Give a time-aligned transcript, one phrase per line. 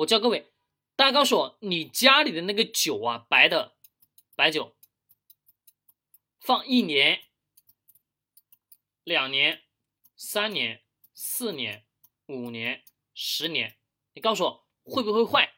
[0.00, 0.50] 我教各位，
[0.96, 3.74] 大家告诉我，你家里的那个酒啊，白的
[4.34, 4.74] 白酒，
[6.40, 7.20] 放一年、
[9.04, 9.62] 两年、
[10.16, 10.82] 三年、
[11.12, 11.84] 四年、
[12.26, 12.82] 五年、
[13.12, 13.76] 十年，
[14.14, 15.52] 你告诉我会不会坏？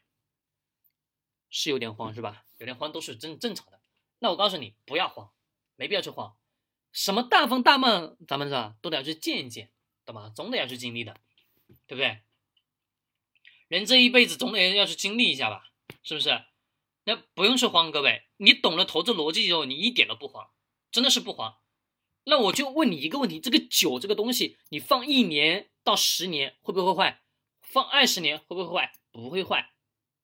[1.48, 2.45] 是有点慌是吧？
[2.59, 3.80] 有点慌都是正正常的。
[4.18, 5.30] 那我告诉你，不要慌，
[5.77, 6.36] 没必要去慌。
[6.90, 9.70] 什么大风大浪，咱们是吧，都得要去见一见，
[10.04, 10.32] 懂吗？
[10.34, 11.16] 总得要去经历的，
[11.86, 12.22] 对不对？
[13.73, 15.70] 人这一辈子总得要去经历一下吧，
[16.02, 16.44] 是不是？
[17.04, 20.50] 那不用去慌，各位，你懂了投资逻辑以后，你一点都不慌，
[20.90, 21.57] 真的是不慌。
[22.25, 27.22] 那我就问你一个问题：这个酒这个东西，你放一年到十年会不会坏？
[27.62, 28.93] 放二十年会不会坏？
[29.11, 29.73] 不会坏。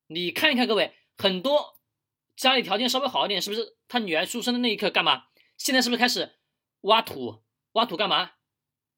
[0.05, 1.79] 你看一看，各位，很多
[2.35, 3.77] 家里条件稍微好一点，是不是？
[3.87, 5.25] 他女儿出生的那一刻干嘛？
[5.57, 6.37] 现在是不是开始？
[6.81, 7.41] 挖土，
[7.71, 8.33] 挖土干嘛？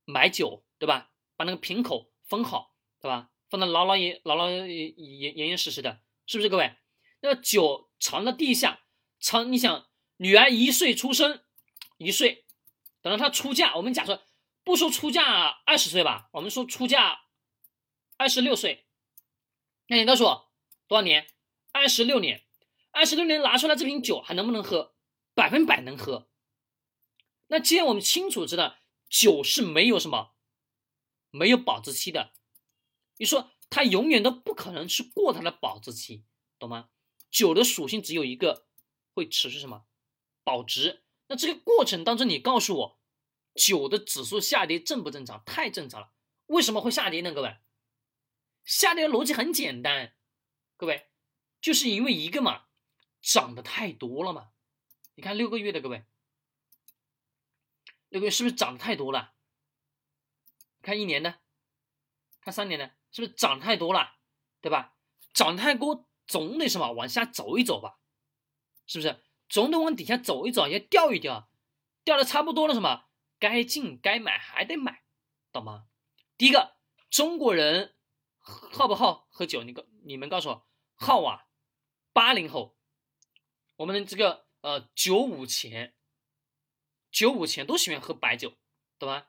[0.04, 1.12] 买酒，对吧？
[1.38, 3.30] 把那个瓶口封好，对吧？
[3.52, 6.74] 放的牢牢严、牢牢严、严严严实实的，是不是各位？
[7.20, 8.80] 那酒藏在地下，
[9.20, 9.52] 藏。
[9.52, 11.44] 你想，女儿一岁出生，
[11.98, 12.46] 一岁，
[13.02, 14.24] 等到她出嫁，我们假设
[14.64, 17.24] 不说出嫁二十岁吧，我们说出嫁
[18.16, 18.86] 二十六岁，
[19.88, 20.52] 那你告诉我
[20.88, 21.28] 多少年？
[21.74, 22.44] 二十六年，
[22.92, 24.96] 二十六年拿出来这瓶酒还能不能喝？
[25.34, 26.30] 百分百能喝。
[27.48, 28.78] 那既然我们清楚知道
[29.10, 30.32] 酒是没有什么，
[31.30, 32.32] 没有保质期的，
[33.22, 36.26] 你说它永远都不可能去过它的保质期，
[36.58, 36.90] 懂吗？
[37.30, 38.66] 酒的属性只有一个，
[39.14, 39.86] 会持续什么？
[40.44, 41.04] 保值。
[41.28, 43.00] 那这个过程当中，你告诉我，
[43.54, 45.44] 酒的指数下跌正不正常？
[45.46, 46.12] 太正常了。
[46.48, 47.32] 为什么会下跌呢？
[47.32, 47.58] 各位，
[48.66, 50.16] 下跌的逻辑很简单，
[50.76, 51.12] 各位，
[51.62, 52.64] 就是因为一个嘛，
[53.22, 54.50] 涨的太多了嘛。
[55.14, 56.06] 你看六个月的各位。
[58.10, 59.36] 六个月是不是涨得太多了？
[60.82, 61.40] 看一年的，
[62.42, 64.16] 看三年的，是不是涨太多了？
[64.62, 64.96] 对吧？
[65.34, 68.00] 涨太多，总得什么往下走一走吧？
[68.88, 69.24] 是不是？
[69.50, 71.50] 总得往底下走一走，要掉一掉，
[72.04, 73.06] 掉的差不多了，什么？
[73.40, 75.04] 该进该买还得买，
[75.52, 75.88] 懂吗？
[76.38, 76.78] 第一个，
[77.10, 77.96] 中国人
[78.40, 79.64] 好不好喝酒？
[79.64, 81.48] 你告你们告诉我，好啊。
[82.14, 82.78] 八零后，
[83.78, 85.96] 我们的这个呃九五前。
[87.10, 88.54] 九五前都喜欢喝白酒，
[88.98, 89.28] 懂吗？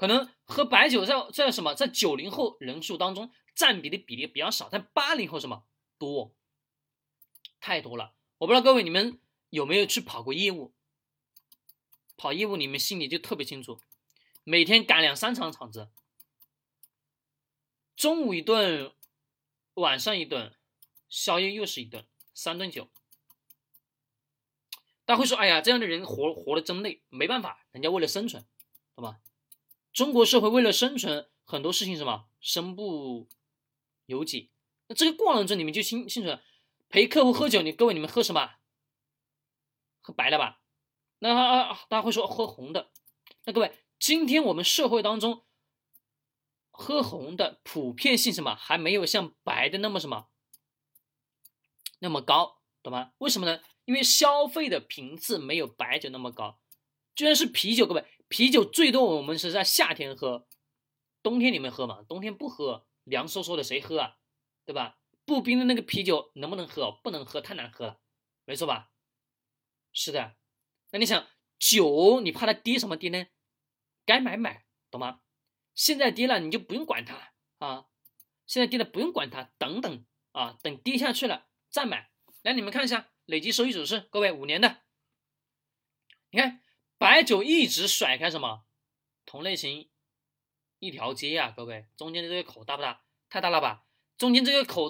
[0.00, 5.66] 可能喝白酒在在什么，在九零后人数当中占比的比例比较少，但八零后什么
[5.98, 6.34] 多，
[7.60, 8.14] 太多了。
[8.38, 10.72] 我不知道各位你们有没有去跑过业务？
[12.16, 13.78] 跑业务你们心里就特别清楚，
[14.42, 15.90] 每天赶两三场场子，
[17.94, 18.94] 中午一顿，
[19.74, 20.54] 晚上一顿，
[21.10, 22.88] 宵夜又是一顿，三顿酒。
[25.04, 28.42] 他会说：“哎呀，这样的人活活得真累，没办法，人家为了生存，
[28.96, 29.20] 好吧？
[29.92, 33.28] 中国社会为了生存，很多事情什么身不
[34.06, 34.50] 由己。
[34.86, 36.42] 那这个过程中，你们就清清楚了，
[36.88, 38.56] 陪客户喝酒，你各位你们喝什么？
[40.00, 40.60] 喝白的吧？
[41.18, 42.90] 那啊，大家会说喝红的。
[43.44, 45.44] 那各位，今天我们社会当中
[46.70, 50.28] 喝红的普遍性什么还没有像白的那么什么
[51.98, 53.12] 那么高，懂吗？
[53.18, 56.60] 为什么呢？”因为消费的频次没有白酒那么高，
[57.16, 60.46] 居然是啤酒，各位，啤酒最多我们是在夏天喝，
[61.20, 62.04] 冬天你们喝嘛？
[62.04, 64.18] 冬天不喝，凉飕飕的谁喝啊？
[64.64, 65.00] 对吧？
[65.24, 66.92] 不冰的那个啤酒能不能喝？
[67.02, 68.00] 不能喝，太难喝了，
[68.44, 68.92] 没错吧？
[69.92, 70.36] 是的。
[70.92, 71.26] 那你想
[71.58, 73.26] 酒，你怕它跌什么跌呢？
[74.06, 75.22] 该买买，懂吗？
[75.74, 77.88] 现在跌了你就不用管它啊，
[78.46, 82.12] 现在跌了不用管它，等等啊，等跌下去了再买。
[82.42, 83.10] 来，你们看一下。
[83.26, 84.82] 累计收益走势，各位五年的，
[86.30, 86.60] 你看
[87.00, 88.66] 白酒一直甩开什么
[89.24, 89.88] 同类型
[90.80, 93.00] 一条街啊，各位中间的这个口大不大？
[93.30, 93.86] 太大了吧？
[94.18, 94.86] 中间这个口。